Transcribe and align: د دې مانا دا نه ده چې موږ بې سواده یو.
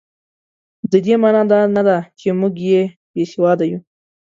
د 0.91 0.93
دې 1.05 1.15
مانا 1.21 1.43
دا 1.51 1.59
نه 1.75 1.81
ده 1.87 1.97
چې 2.19 2.27
موږ 2.39 2.53
بې 3.15 3.23
سواده 3.31 3.65
یو. 3.71 3.79